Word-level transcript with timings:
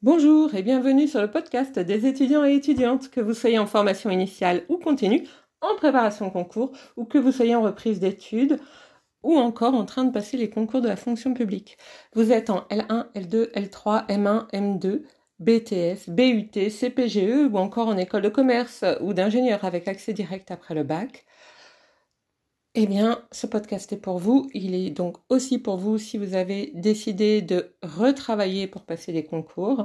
Bonjour 0.00 0.54
et 0.54 0.62
bienvenue 0.62 1.08
sur 1.08 1.20
le 1.20 1.28
podcast 1.28 1.76
des 1.76 2.06
étudiants 2.06 2.44
et 2.44 2.54
étudiantes, 2.54 3.10
que 3.10 3.20
vous 3.20 3.34
soyez 3.34 3.58
en 3.58 3.66
formation 3.66 4.10
initiale 4.10 4.62
ou 4.68 4.78
continue, 4.78 5.26
en 5.60 5.74
préparation 5.74 6.30
concours 6.30 6.70
ou 6.96 7.04
que 7.04 7.18
vous 7.18 7.32
soyez 7.32 7.56
en 7.56 7.62
reprise 7.62 7.98
d'études 7.98 8.60
ou 9.24 9.36
encore 9.36 9.74
en 9.74 9.84
train 9.84 10.04
de 10.04 10.12
passer 10.12 10.36
les 10.36 10.50
concours 10.50 10.82
de 10.82 10.86
la 10.86 10.94
fonction 10.94 11.34
publique. 11.34 11.78
Vous 12.14 12.30
êtes 12.30 12.48
en 12.48 12.60
L1, 12.70 13.06
L2, 13.16 13.50
L3, 13.54 14.06
M1, 14.06 14.48
M2, 14.52 15.02
BTS, 15.40 16.10
BUT, 16.10 16.70
CPGE 16.70 17.50
ou 17.50 17.56
encore 17.58 17.88
en 17.88 17.96
école 17.96 18.22
de 18.22 18.28
commerce 18.28 18.84
ou 19.00 19.14
d'ingénieur 19.14 19.64
avec 19.64 19.88
accès 19.88 20.12
direct 20.12 20.52
après 20.52 20.76
le 20.76 20.84
bac. 20.84 21.24
Eh 22.74 22.86
bien, 22.86 23.26
ce 23.32 23.46
podcast 23.46 23.92
est 23.92 23.96
pour 24.00 24.18
vous. 24.18 24.48
Il 24.54 24.74
est 24.74 24.90
donc 24.90 25.16
aussi 25.28 25.58
pour 25.58 25.78
vous 25.78 25.98
si 25.98 26.18
vous 26.18 26.34
avez 26.34 26.70
décidé 26.74 27.42
de 27.42 27.76
retravailler 27.82 28.66
pour 28.66 28.84
passer 28.84 29.12
les 29.12 29.24
concours. 29.24 29.82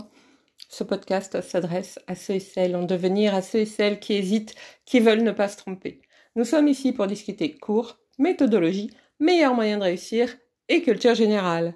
Ce 0.69 0.83
podcast 0.83 1.41
s'adresse 1.41 1.99
à 2.07 2.15
ceux 2.15 2.35
et 2.35 2.39
celles 2.39 2.75
en 2.75 2.83
devenir, 2.83 3.35
à 3.35 3.41
ceux 3.41 3.59
et 3.59 3.65
celles 3.65 3.99
qui 3.99 4.13
hésitent, 4.13 4.55
qui 4.85 4.99
veulent 4.99 5.23
ne 5.23 5.31
pas 5.31 5.47
se 5.47 5.57
tromper. 5.57 6.01
Nous 6.35 6.45
sommes 6.45 6.67
ici 6.67 6.93
pour 6.93 7.07
discuter 7.07 7.55
cours, 7.55 7.97
méthodologie, 8.19 8.91
meilleurs 9.19 9.55
moyens 9.55 9.79
de 9.79 9.85
réussir 9.85 10.35
et 10.69 10.81
culture 10.81 11.15
générale. 11.15 11.75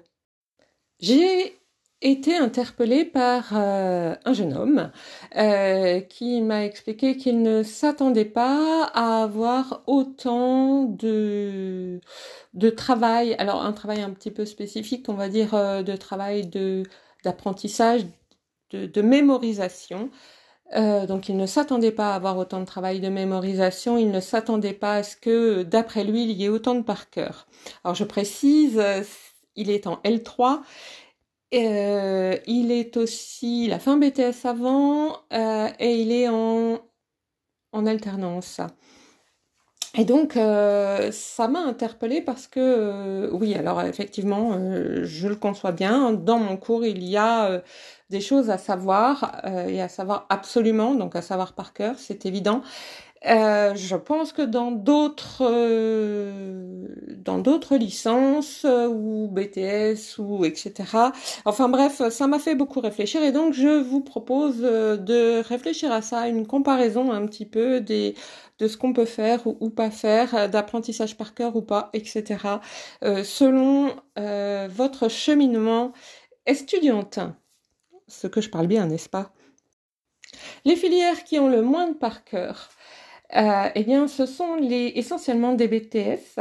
J'ai 1.00 1.58
été 2.00 2.36
interpellée 2.36 3.04
par 3.04 3.50
euh, 3.54 4.14
un 4.24 4.32
jeune 4.32 4.54
homme 4.54 4.90
euh, 5.36 6.00
qui 6.00 6.40
m'a 6.42 6.64
expliqué 6.64 7.16
qu'il 7.16 7.42
ne 7.42 7.62
s'attendait 7.62 8.24
pas 8.24 8.84
à 8.94 9.22
avoir 9.24 9.82
autant 9.86 10.84
de 10.84 12.00
de 12.54 12.70
travail. 12.70 13.34
Alors 13.38 13.62
un 13.64 13.72
travail 13.72 14.00
un 14.02 14.10
petit 14.10 14.30
peu 14.30 14.44
spécifique 14.44 15.08
on 15.08 15.14
va 15.14 15.28
dire 15.28 15.54
euh, 15.54 15.82
de 15.82 15.96
travail 15.96 16.46
de 16.46 16.84
d'apprentissage 17.24 18.06
de, 18.70 18.86
de, 18.86 19.02
mémorisation. 19.02 20.10
Donc 20.74 21.28
il 21.30 21.36
ne 21.38 21.46
s'attendait 21.46 21.90
pas 21.92 22.12
à 22.12 22.16
avoir 22.16 22.36
autant 22.36 22.60
de 22.60 22.66
travail 22.66 23.00
de 23.00 23.08
mémorisation, 23.08 23.96
il 23.96 24.10
ne 24.10 24.20
s'attendait 24.20 24.74
pas 24.74 24.96
à 24.96 25.02
ce 25.02 25.16
que, 25.16 25.62
d'après 25.62 26.04
lui, 26.04 26.24
il 26.24 26.32
y 26.32 26.44
ait 26.44 26.50
autant 26.50 26.74
de 26.74 26.82
par 26.82 27.08
cœur. 27.08 27.48
Alors 27.84 27.94
je 27.94 28.04
précise, 28.04 28.80
il 29.56 29.70
est 29.70 29.86
en 29.86 29.96
L3 30.04 30.60
euh, 31.54 32.36
il 32.46 32.70
est 32.72 32.96
aussi, 32.96 33.66
il 33.66 33.72
a 33.72 33.78
fait 33.78 33.90
un 33.90 33.96
BTS 33.96 34.44
avant 34.44 35.16
euh, 35.32 35.68
et 35.78 36.00
il 36.00 36.12
est 36.12 36.28
en, 36.28 36.78
en 37.72 37.86
alternance. 37.86 38.60
Et 39.96 40.04
donc, 40.04 40.36
euh, 40.36 41.10
ça 41.10 41.48
m'a 41.48 41.60
interpellée 41.60 42.20
parce 42.20 42.46
que, 42.46 43.30
oui, 43.32 43.54
alors 43.54 43.82
effectivement, 43.82 44.52
je 45.02 45.28
le 45.28 45.34
conçois 45.36 45.72
bien. 45.72 46.12
Dans 46.12 46.38
mon 46.38 46.56
cours, 46.56 46.84
il 46.84 47.02
y 47.02 47.16
a 47.16 47.62
des 48.10 48.20
choses 48.20 48.50
à 48.50 48.58
savoir 48.58 49.40
et 49.66 49.80
à 49.80 49.88
savoir 49.88 50.26
absolument, 50.28 50.94
donc 50.94 51.16
à 51.16 51.22
savoir 51.22 51.54
par 51.54 51.72
cœur, 51.72 51.94
c'est 51.98 52.26
évident. 52.26 52.62
Je 53.24 53.96
pense 53.96 54.32
que 54.32 54.42
dans 54.42 54.70
d'autres 54.70 55.42
d'autres 57.38 57.76
licences 57.76 58.64
euh, 58.64 58.88
ou 58.88 59.28
BTS 59.28 60.18
ou 60.18 60.44
etc. 60.44 60.72
Enfin 61.44 61.68
bref, 61.68 62.02
ça 62.10 62.26
m'a 62.26 62.38
fait 62.38 62.54
beaucoup 62.54 62.80
réfléchir 62.80 63.22
et 63.22 63.32
donc 63.32 63.54
je 63.54 63.80
vous 63.80 64.00
propose 64.00 64.58
de 64.58 65.42
réfléchir 65.42 65.92
à 65.92 66.02
ça, 66.02 66.28
une 66.28 66.46
comparaison 66.46 67.12
un 67.12 67.26
petit 67.26 67.46
peu 67.46 67.80
de 67.80 68.14
ce 68.60 68.76
qu'on 68.76 68.92
peut 68.92 69.04
faire 69.04 69.46
ou, 69.46 69.70
pas 69.70 69.90
faire, 69.90 70.48
d'apprentissage 70.48 71.16
par 71.16 71.34
cœur 71.34 71.56
ou 71.56 71.62
pas, 71.62 71.90
etc. 71.92 72.60
selon 73.24 73.94
votre 74.16 75.08
cheminement 75.08 75.92
étudiante. 76.46 77.20
Ce 78.08 78.26
que 78.26 78.40
je 78.40 78.50
parle 78.50 78.66
bien, 78.66 78.86
n'est-ce 78.86 79.08
pas? 79.08 79.32
Les 80.64 80.76
filières 80.76 81.24
qui 81.24 81.38
ont 81.38 81.48
le 81.48 81.62
moins 81.62 81.88
de 81.88 81.94
par 81.94 82.24
cœur 82.24 82.70
euh, 83.36 83.68
eh 83.74 83.84
bien, 83.84 84.08
ce 84.08 84.24
sont 84.24 84.56
les, 84.56 84.92
essentiellement 84.96 85.52
des 85.52 85.68
BTS. 85.68 86.40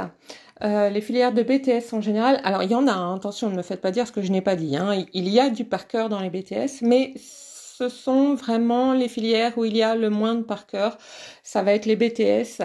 Euh, 0.64 0.90
les 0.90 1.02
filières 1.02 1.34
de 1.34 1.44
BTS 1.44 1.94
en 1.94 2.02
général, 2.02 2.42
alors 2.44 2.64
il 2.64 2.72
y 2.72 2.76
en 2.76 2.88
a, 2.88 2.92
hein, 2.92 3.16
attention, 3.16 3.50
ne 3.50 3.56
me 3.56 3.62
faites 3.62 3.82
pas 3.82 3.92
dire 3.92 4.08
ce 4.08 4.12
que 4.12 4.24
je 4.24 4.32
n'ai 4.32 4.42
pas 4.42 4.56
dit, 4.56 4.76
hein, 4.76 5.06
il 5.14 5.30
y 5.30 5.40
a 5.40 5.50
du 5.50 5.66
par 5.66 5.88
cœur 5.88 6.10
dans 6.10 6.20
les 6.20 6.32
BTS, 6.32 6.82
mais 6.82 7.14
ce 7.18 7.90
sont 7.90 8.34
vraiment 8.34 8.94
les 8.94 9.08
filières 9.08 9.56
où 9.58 9.66
il 9.66 9.78
y 9.78 9.84
a 9.84 9.96
le 9.96 10.10
moins 10.10 10.34
de 10.34 10.42
par 10.42 10.66
cœur, 10.66 10.98
ça 11.44 11.62
va 11.62 11.74
être 11.74 11.86
les 11.86 11.96
BTS, 11.96 12.64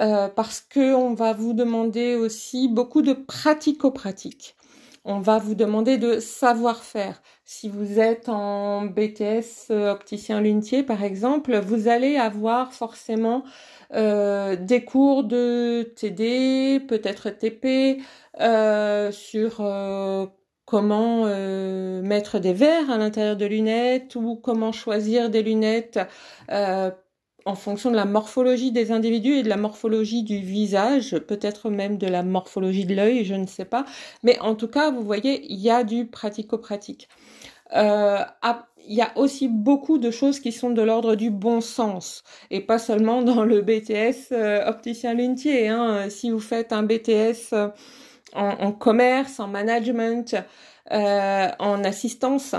euh, 0.00 0.28
parce 0.28 0.60
que 0.60 0.94
on 0.94 1.14
va 1.14 1.32
vous 1.32 1.52
demander 1.52 2.16
aussi 2.16 2.68
beaucoup 2.68 3.02
de 3.02 3.12
pratico-pratique. 3.12 4.56
On 5.04 5.20
va 5.20 5.38
vous 5.38 5.54
demander 5.54 5.96
de 5.96 6.18
savoir-faire. 6.18 7.22
Si 7.44 7.68
vous 7.68 7.98
êtes 7.98 8.28
en 8.28 8.84
BTS 8.84 9.70
euh, 9.70 9.92
opticien 9.92 10.40
lunetier, 10.40 10.82
par 10.82 11.02
exemple, 11.02 11.56
vous 11.58 11.88
allez 11.88 12.16
avoir 12.16 12.72
forcément 12.72 13.42
euh, 13.94 14.56
des 14.56 14.84
cours 14.84 15.24
de 15.24 15.92
TD, 15.96 16.80
peut-être 16.80 17.30
TP, 17.30 18.02
euh, 18.40 19.10
sur 19.12 19.62
comment 20.64 21.24
mettre 22.02 22.38
des 22.38 22.52
verres 22.52 22.90
à 22.90 22.98
l'intérieur 22.98 23.36
de 23.36 23.46
lunettes 23.46 24.14
ou 24.16 24.36
comment 24.36 24.72
choisir 24.72 25.30
des 25.30 25.42
lunettes 25.42 25.98
en 27.48 27.54
fonction 27.54 27.90
de 27.90 27.96
la 27.96 28.04
morphologie 28.04 28.72
des 28.72 28.92
individus 28.92 29.32
et 29.32 29.42
de 29.42 29.48
la 29.48 29.56
morphologie 29.56 30.22
du 30.22 30.38
visage, 30.38 31.18
peut-être 31.18 31.70
même 31.70 31.96
de 31.96 32.06
la 32.06 32.22
morphologie 32.22 32.84
de 32.84 32.94
l'œil, 32.94 33.24
je 33.24 33.34
ne 33.34 33.46
sais 33.46 33.64
pas. 33.64 33.86
Mais 34.22 34.38
en 34.40 34.54
tout 34.54 34.68
cas, 34.68 34.90
vous 34.90 35.02
voyez, 35.02 35.46
il 35.50 35.58
y 35.58 35.70
a 35.70 35.82
du 35.82 36.06
pratico-pratique. 36.06 37.08
Euh, 37.74 38.24
il 38.88 38.94
y 38.94 39.02
a 39.02 39.12
aussi 39.16 39.48
beaucoup 39.48 39.98
de 39.98 40.10
choses 40.10 40.40
qui 40.40 40.50
sont 40.52 40.70
de 40.70 40.82
l'ordre 40.82 41.14
du 41.14 41.30
bon 41.30 41.60
sens 41.60 42.22
et 42.50 42.60
pas 42.60 42.78
seulement 42.78 43.22
dans 43.22 43.44
le 43.44 43.60
BTS 43.60 44.32
euh, 44.32 44.66
opticien 44.66 45.14
lunetier. 45.14 45.68
Hein. 45.68 46.08
Si 46.10 46.30
vous 46.30 46.40
faites 46.40 46.72
un 46.72 46.82
BTS 46.82 47.52
euh, 47.52 47.68
en, 48.34 48.48
en, 48.48 48.72
commerce, 48.72 49.40
en 49.40 49.48
management, 49.48 50.36
euh, 50.92 51.48
en 51.58 51.84
assistance, 51.84 52.54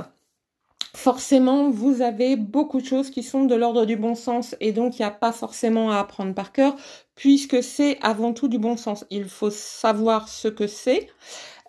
forcément, 0.95 1.69
vous 1.69 2.01
avez 2.01 2.35
beaucoup 2.35 2.79
de 2.81 2.85
choses 2.85 3.09
qui 3.09 3.23
sont 3.23 3.45
de 3.45 3.55
l'ordre 3.55 3.85
du 3.85 3.95
bon 3.95 4.15
sens 4.15 4.55
et 4.59 4.71
donc 4.71 4.99
il 4.99 5.01
n'y 5.01 5.07
a 5.07 5.11
pas 5.11 5.31
forcément 5.31 5.91
à 5.91 5.99
apprendre 5.99 6.33
par 6.33 6.51
cœur 6.51 6.75
puisque 7.15 7.63
c'est 7.63 7.97
avant 8.01 8.33
tout 8.33 8.47
du 8.47 8.59
bon 8.59 8.77
sens. 8.77 9.05
Il 9.09 9.25
faut 9.25 9.51
savoir 9.51 10.29
ce 10.29 10.47
que 10.47 10.67
c'est. 10.67 11.07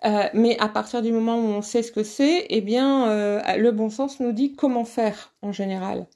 Euh, 0.05 0.29
mais 0.35 0.59
à 0.59 0.69
partir 0.69 1.03
du 1.03 1.13
moment 1.13 1.37
où 1.37 1.47
on 1.49 1.63
sait 1.63 1.83
ce 1.83 1.93
que 1.93 2.03
c'est, 2.03 2.47
eh 2.49 2.61
bien, 2.63 3.09
euh, 3.11 3.57
le 3.57 3.71
bon 3.73 3.91
sens 3.91 4.21
nous 4.21 4.33
dit 4.33 4.55
comment 4.55 4.85
faire 4.85 5.35
en 5.43 5.53
général. 5.53 6.07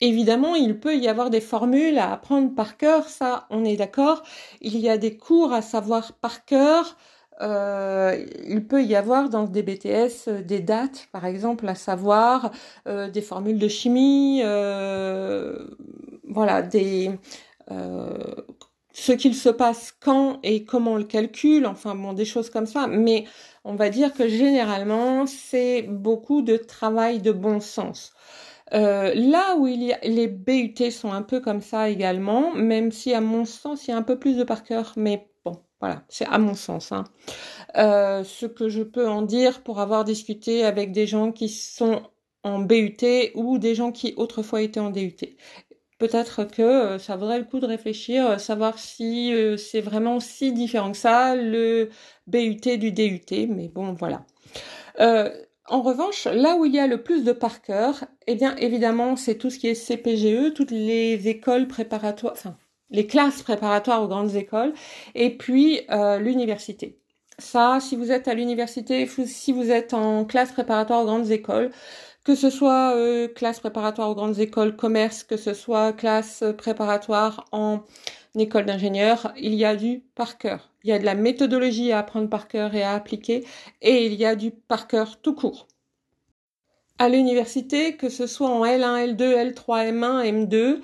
Évidemment, 0.00 0.54
il 0.54 0.80
peut 0.80 0.96
y 0.96 1.08
avoir 1.08 1.28
des 1.30 1.40
formules 1.42 1.98
à 1.98 2.12
apprendre 2.12 2.54
par 2.54 2.76
cœur, 2.78 3.08
ça, 3.08 3.46
on 3.50 3.64
est 3.64 3.76
d'accord. 3.76 4.22
Il 4.62 4.78
y 4.78 4.88
a 4.88 4.96
des 4.96 5.16
cours 5.18 5.52
à 5.52 5.60
savoir 5.62 6.14
par 6.14 6.44
cœur, 6.46 6.96
euh, 7.42 8.26
il 8.46 8.66
peut 8.66 8.82
y 8.84 8.94
avoir 8.96 9.30
dans 9.30 9.44
des 9.44 9.62
BTS 9.62 10.28
euh, 10.28 10.42
des 10.42 10.60
dates, 10.60 11.08
par 11.12 11.24
exemple, 11.24 11.66
à 11.68 11.74
savoir 11.74 12.50
euh, 12.86 13.08
des 13.10 13.22
formules 13.22 13.58
de 13.58 13.68
chimie, 13.68 14.42
voilà, 16.24 16.62
des 16.62 17.10
ce 19.10 19.14
qu'il 19.16 19.34
se 19.34 19.48
passe 19.48 19.92
quand 19.98 20.38
et 20.44 20.64
comment 20.64 20.92
on 20.92 20.96
le 20.96 21.02
calcule, 21.02 21.66
enfin 21.66 21.96
bon, 21.96 22.12
des 22.12 22.24
choses 22.24 22.48
comme 22.48 22.66
ça. 22.66 22.86
Mais 22.86 23.24
on 23.64 23.74
va 23.74 23.90
dire 23.90 24.14
que 24.14 24.28
généralement, 24.28 25.26
c'est 25.26 25.82
beaucoup 25.82 26.42
de 26.42 26.56
travail 26.56 27.20
de 27.20 27.32
bon 27.32 27.58
sens. 27.58 28.12
Euh, 28.72 29.12
là 29.16 29.56
où 29.56 29.66
il 29.66 29.82
y 29.82 29.92
a, 29.92 29.98
les 30.04 30.28
BUT 30.28 30.92
sont 30.92 31.10
un 31.10 31.22
peu 31.22 31.40
comme 31.40 31.60
ça 31.60 31.88
également, 31.90 32.54
même 32.54 32.92
si 32.92 33.12
à 33.12 33.20
mon 33.20 33.44
sens 33.44 33.88
il 33.88 33.90
y 33.90 33.94
a 33.94 33.96
un 33.96 34.02
peu 34.02 34.16
plus 34.16 34.36
de 34.36 34.44
par 34.44 34.62
cœur, 34.62 34.92
mais 34.96 35.26
voilà, 35.80 36.04
c'est 36.08 36.26
à 36.26 36.38
mon 36.38 36.54
sens. 36.54 36.92
Hein. 36.92 37.02
Euh, 37.76 38.22
ce 38.22 38.46
que 38.46 38.68
je 38.68 38.82
peux 38.82 39.08
en 39.08 39.22
dire 39.22 39.62
pour 39.64 39.80
avoir 39.80 40.04
discuté 40.04 40.64
avec 40.64 40.92
des 40.92 41.08
gens 41.08 41.32
qui 41.32 41.48
sont 41.48 42.02
en 42.44 42.60
BUT 42.60 43.32
ou 43.34 43.58
des 43.58 43.74
gens 43.74 43.90
qui 43.90 44.14
autrefois 44.16 44.62
étaient 44.62 44.78
en 44.78 44.90
DUT. 44.90 45.16
Peut-être 46.00 46.44
que 46.44 46.62
euh, 46.62 46.98
ça 46.98 47.14
vaudrait 47.14 47.38
le 47.38 47.44
coup 47.44 47.60
de 47.60 47.66
réfléchir, 47.66 48.26
euh, 48.26 48.38
savoir 48.38 48.78
si 48.78 49.32
c'est 49.58 49.80
vraiment 49.80 50.18
si 50.18 50.52
différent 50.52 50.90
que 50.90 50.98
ça, 50.98 51.36
le 51.36 51.90
BUT 52.26 52.76
du 52.78 52.90
DUT, 52.90 53.46
mais 53.48 53.68
bon, 53.68 53.92
voilà. 53.92 54.24
en 54.98 55.82
revanche, 55.82 56.24
là 56.24 56.56
où 56.56 56.64
il 56.64 56.74
y 56.74 56.80
a 56.80 56.88
le 56.88 57.02
plus 57.02 57.22
de 57.22 57.32
par 57.32 57.62
cœur, 57.62 58.04
eh 58.26 58.34
bien, 58.34 58.56
évidemment, 58.56 59.14
c'est 59.14 59.36
tout 59.36 59.50
ce 59.50 59.58
qui 59.58 59.68
est 59.68 59.74
CPGE, 59.74 60.54
toutes 60.54 60.72
les 60.72 61.28
écoles 61.28 61.68
préparatoires, 61.68 62.32
enfin, 62.32 62.56
les 62.90 63.06
classes 63.06 63.42
préparatoires 63.42 64.02
aux 64.02 64.08
grandes 64.08 64.34
écoles, 64.34 64.72
et 65.14 65.36
puis 65.36 65.80
euh, 65.90 66.18
l'université. 66.18 66.98
Ça, 67.38 67.78
si 67.80 67.96
vous 67.96 68.12
êtes 68.12 68.28
à 68.28 68.34
l'université, 68.34 69.06
si 69.06 69.52
vous 69.52 69.70
êtes 69.70 69.94
en 69.94 70.24
classe 70.24 70.52
préparatoire 70.52 71.02
aux 71.02 71.06
grandes 71.06 71.30
écoles, 71.30 71.70
que 72.24 72.34
ce 72.34 72.50
soit 72.50 72.94
euh, 72.96 73.28
classe 73.28 73.60
préparatoire 73.60 74.10
aux 74.10 74.14
grandes 74.14 74.38
écoles 74.38 74.76
commerce, 74.76 75.24
que 75.24 75.36
ce 75.36 75.54
soit 75.54 75.92
classe 75.92 76.44
préparatoire 76.58 77.46
en 77.52 77.82
école 78.36 78.66
d'ingénieur, 78.66 79.32
il 79.36 79.54
y 79.54 79.64
a 79.64 79.76
du 79.76 80.00
par 80.14 80.38
cœur. 80.38 80.70
Il 80.84 80.90
y 80.90 80.92
a 80.92 80.98
de 80.98 81.04
la 81.04 81.14
méthodologie 81.14 81.92
à 81.92 81.98
apprendre 81.98 82.28
par 82.28 82.48
cœur 82.48 82.74
et 82.74 82.82
à 82.82 82.94
appliquer, 82.94 83.46
et 83.82 84.06
il 84.06 84.14
y 84.14 84.24
a 84.24 84.36
du 84.36 84.50
par 84.50 84.86
cœur 84.88 85.20
tout 85.20 85.34
court. 85.34 85.66
à 86.98 87.08
l'université, 87.08 87.96
que 87.96 88.08
ce 88.10 88.26
soit 88.26 88.50
en 88.50 88.64
L1, 88.64 89.14
L2, 89.16 89.54
L3, 89.54 89.90
M1, 89.90 90.46
M2, 90.46 90.80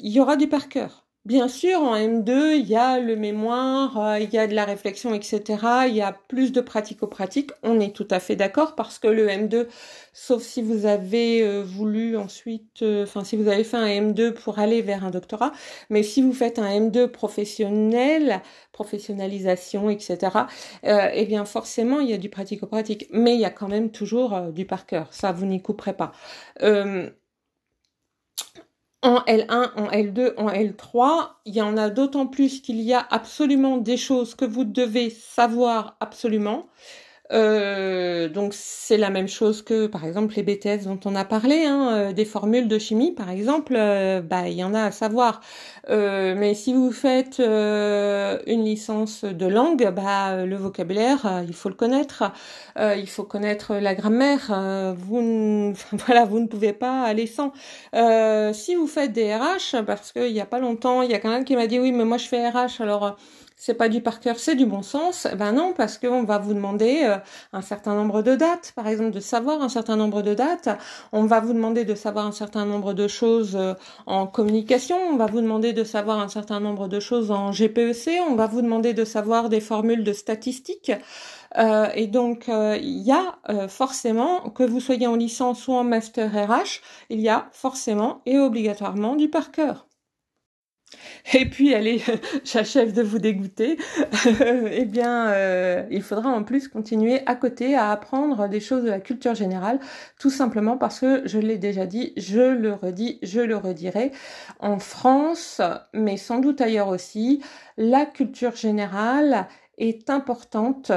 il 0.00 0.12
y 0.12 0.20
aura 0.20 0.36
du 0.36 0.48
par 0.48 0.68
cœur. 0.68 1.03
Bien 1.24 1.48
sûr, 1.48 1.80
en 1.80 1.96
M2, 1.96 2.52
il 2.58 2.66
y 2.68 2.76
a 2.76 3.00
le 3.00 3.16
mémoire, 3.16 3.98
euh, 3.98 4.18
il 4.20 4.28
y 4.34 4.36
a 4.36 4.46
de 4.46 4.54
la 4.54 4.66
réflexion, 4.66 5.14
etc. 5.14 5.86
Il 5.88 5.94
y 5.94 6.02
a 6.02 6.12
plus 6.12 6.52
de 6.52 6.60
pratico-pratique. 6.60 7.50
On 7.62 7.80
est 7.80 7.96
tout 7.96 8.06
à 8.10 8.20
fait 8.20 8.36
d'accord 8.36 8.74
parce 8.74 8.98
que 8.98 9.08
le 9.08 9.28
M2, 9.28 9.66
sauf 10.12 10.42
si 10.42 10.60
vous 10.60 10.84
avez 10.84 11.40
euh, 11.42 11.62
voulu 11.64 12.18
ensuite, 12.18 12.82
euh, 12.82 13.04
enfin 13.04 13.24
si 13.24 13.36
vous 13.36 13.48
avez 13.48 13.64
fait 13.64 13.78
un 13.78 13.86
M2 13.86 14.32
pour 14.34 14.58
aller 14.58 14.82
vers 14.82 15.02
un 15.02 15.10
doctorat, 15.10 15.52
mais 15.88 16.02
si 16.02 16.20
vous 16.20 16.34
faites 16.34 16.58
un 16.58 16.68
M2 16.68 17.06
professionnel, 17.08 18.42
professionnalisation, 18.72 19.88
etc. 19.88 20.48
eh 20.82 21.24
bien 21.26 21.46
forcément, 21.46 22.00
il 22.00 22.10
y 22.10 22.12
a 22.12 22.18
du 22.18 22.28
pratico-pratique, 22.28 23.08
mais 23.12 23.32
il 23.34 23.40
y 23.40 23.44
a 23.46 23.50
quand 23.50 23.68
même 23.68 23.90
toujours 23.90 24.38
du 24.52 24.66
par 24.66 24.84
cœur. 24.84 25.08
Ça, 25.12 25.32
vous 25.32 25.46
n'y 25.46 25.62
couperez 25.62 25.94
pas 25.94 26.12
en 29.04 29.22
L1, 29.26 29.72
en 29.76 29.88
L2, 29.90 30.34
en 30.38 30.48
L3, 30.50 31.36
il 31.44 31.54
y 31.54 31.62
en 31.62 31.76
a 31.76 31.90
d'autant 31.90 32.26
plus 32.26 32.60
qu'il 32.62 32.80
y 32.80 32.92
a 32.94 33.06
absolument 33.10 33.76
des 33.76 33.96
choses 33.96 34.34
que 34.34 34.44
vous 34.44 34.64
devez 34.64 35.10
savoir 35.10 35.96
absolument. 36.00 36.66
Euh, 37.32 38.28
donc 38.28 38.52
c'est 38.54 38.98
la 38.98 39.08
même 39.08 39.28
chose 39.28 39.62
que 39.62 39.86
par 39.86 40.04
exemple 40.04 40.34
les 40.36 40.42
BTS 40.42 40.84
dont 40.84 41.00
on 41.06 41.14
a 41.14 41.24
parlé, 41.24 41.64
hein, 41.64 41.88
euh, 41.92 42.12
des 42.12 42.26
formules 42.26 42.68
de 42.68 42.78
chimie 42.78 43.12
par 43.12 43.30
exemple, 43.30 43.74
euh, 43.76 44.20
bah 44.20 44.48
il 44.48 44.54
y 44.54 44.64
en 44.64 44.74
a 44.74 44.82
à 44.84 44.90
savoir. 44.90 45.40
mais 45.88 46.54
si 46.54 46.74
vous 46.74 46.92
faites 46.92 47.38
une 47.38 48.64
licence 48.64 49.24
de 49.24 49.46
langue, 49.46 49.90
bah 49.94 50.44
le 50.44 50.56
vocabulaire 50.56 51.42
il 51.46 51.54
faut 51.54 51.68
le 51.68 51.74
connaître, 51.74 52.24
il 52.78 53.08
faut 53.08 53.24
connaître 53.24 53.74
la 53.76 53.94
grammaire. 53.94 54.94
vous 54.98 55.20
ne, 55.22 55.72
voilà 56.06 56.24
vous 56.24 56.40
ne 56.40 56.46
pouvez 56.46 56.72
pas 56.72 57.02
aller 57.04 57.26
sans. 57.26 57.52
si 58.52 58.74
vous 58.74 58.86
faites 58.86 59.12
des 59.12 59.34
RH, 59.34 59.82
parce 59.86 60.12
qu'il 60.12 60.32
y 60.32 60.40
a 60.40 60.46
pas 60.46 60.58
longtemps 60.58 61.02
il 61.02 61.10
y 61.10 61.14
a 61.14 61.18
quelqu'un 61.18 61.44
qui 61.44 61.56
m'a 61.56 61.66
dit 61.66 61.78
oui 61.78 61.92
mais 61.92 62.04
moi 62.04 62.18
je 62.18 62.26
fais 62.28 62.48
RH 62.48 62.80
alors 62.80 63.16
c'est 63.56 63.74
pas 63.74 63.88
du 63.88 64.00
par 64.00 64.20
cœur, 64.20 64.38
c'est 64.38 64.56
du 64.56 64.66
bon 64.66 64.82
sens. 64.82 65.26
Ben 65.38 65.52
non, 65.52 65.72
parce 65.76 65.96
qu'on 65.98 66.24
va 66.24 66.38
vous 66.38 66.54
demander 66.54 67.02
euh, 67.04 67.16
un 67.52 67.62
certain 67.62 67.94
nombre 67.94 68.22
de 68.22 68.34
dates, 68.34 68.72
par 68.74 68.88
exemple, 68.88 69.12
de 69.12 69.20
savoir 69.20 69.62
un 69.62 69.68
certain 69.68 69.96
nombre 69.96 70.22
de 70.22 70.34
dates. 70.34 70.68
On 71.12 71.24
va 71.24 71.40
vous 71.40 71.52
demander 71.52 71.84
de 71.84 71.94
savoir 71.94 72.26
un 72.26 72.32
certain 72.32 72.66
nombre 72.66 72.94
de 72.94 73.06
choses 73.08 73.56
euh, 73.56 73.74
en 74.06 74.26
communication. 74.26 74.96
On 75.10 75.16
va 75.16 75.26
vous 75.26 75.40
demander 75.40 75.72
de 75.72 75.84
savoir 75.84 76.18
un 76.18 76.28
certain 76.28 76.60
nombre 76.60 76.88
de 76.88 77.00
choses 77.00 77.30
en 77.30 77.52
GPEC. 77.52 78.20
On 78.28 78.34
va 78.34 78.46
vous 78.46 78.60
demander 78.60 78.92
de 78.92 79.04
savoir 79.04 79.48
des 79.48 79.60
formules 79.60 80.04
de 80.04 80.12
statistiques. 80.12 80.92
Euh, 81.56 81.88
et 81.94 82.08
donc, 82.08 82.48
il 82.48 83.02
y 83.02 83.12
a 83.12 83.38
forcément, 83.68 84.50
que 84.50 84.64
vous 84.64 84.80
soyez 84.80 85.06
en 85.06 85.14
licence 85.14 85.68
ou 85.68 85.72
en 85.72 85.84
master 85.84 86.30
RH, 86.32 86.80
il 87.08 87.20
y 87.20 87.28
a 87.28 87.48
forcément 87.52 88.20
et 88.26 88.38
obligatoirement 88.38 89.14
du 89.14 89.30
par 89.30 89.52
cœur. 89.52 89.86
Et 91.32 91.48
puis, 91.48 91.74
allez, 91.74 92.02
j'achève 92.44 92.92
de 92.94 93.02
vous 93.02 93.18
dégoûter. 93.18 93.76
eh 94.72 94.84
bien, 94.84 95.28
euh, 95.28 95.84
il 95.90 96.02
faudra 96.02 96.30
en 96.30 96.44
plus 96.44 96.68
continuer 96.68 97.20
à 97.26 97.34
côté 97.34 97.74
à 97.74 97.90
apprendre 97.90 98.48
des 98.48 98.60
choses 98.60 98.84
de 98.84 98.90
la 98.90 99.00
culture 99.00 99.34
générale, 99.34 99.80
tout 100.18 100.30
simplement 100.30 100.76
parce 100.76 101.00
que, 101.00 101.26
je 101.26 101.38
l'ai 101.38 101.58
déjà 101.58 101.86
dit, 101.86 102.12
je 102.16 102.40
le 102.40 102.74
redis, 102.74 103.18
je 103.22 103.40
le 103.40 103.56
redirai, 103.56 104.12
en 104.60 104.78
France, 104.78 105.60
mais 105.92 106.16
sans 106.16 106.38
doute 106.38 106.60
ailleurs 106.60 106.88
aussi, 106.88 107.42
la 107.76 108.06
culture 108.06 108.56
générale 108.56 109.48
est 109.78 110.10
importante 110.10 110.92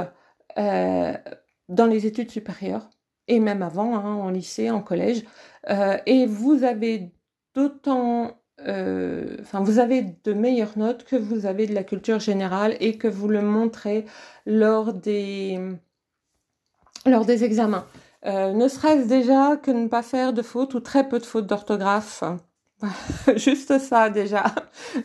euh, 0.57 1.13
dans 1.69 1.85
les 1.85 2.05
études 2.05 2.31
supérieures 2.31 2.89
et 3.27 3.39
même 3.39 3.61
avant, 3.61 3.95
hein, 3.95 4.15
en 4.15 4.29
lycée, 4.29 4.69
en 4.71 4.81
collège. 4.81 5.23
Euh, 5.69 5.97
et 6.05 6.25
vous 6.25 6.63
avez 6.63 7.11
d'autant 7.53 8.39
euh, 8.65 9.37
enfin, 9.41 9.61
vous 9.61 9.79
avez 9.79 10.03
de 10.23 10.33
meilleures 10.33 10.77
notes 10.77 11.03
que 11.05 11.15
vous 11.15 11.45
avez 11.45 11.67
de 11.67 11.73
la 11.73 11.83
culture 11.83 12.19
générale 12.19 12.75
et 12.79 12.97
que 12.97 13.07
vous 13.07 13.27
le 13.27 13.41
montrez 13.41 14.05
lors 14.45 14.93
des, 14.93 15.59
lors 17.07 17.25
des 17.25 17.43
examens. 17.43 17.87
Euh, 18.25 18.53
ne 18.53 18.67
serait-ce 18.67 19.07
déjà 19.07 19.57
que 19.57 19.71
ne 19.71 19.87
pas 19.87 20.03
faire 20.03 20.33
de 20.33 20.41
fautes 20.41 20.73
ou 20.75 20.79
très 20.79 21.07
peu 21.07 21.19
de 21.19 21.25
fautes 21.25 21.47
d'orthographe? 21.47 22.23
Juste 23.35 23.79
ça 23.79 24.09
déjà. 24.09 24.45